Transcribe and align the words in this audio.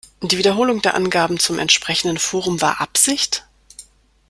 Die 0.23 0.39
Wiederholung 0.39 0.81
der 0.81 0.95
Angaben 0.95 1.37
zum 1.37 1.59
entsprechenden 1.59 2.17
Forum 2.17 2.59
war 2.59 2.81
Absicht? 2.81 3.45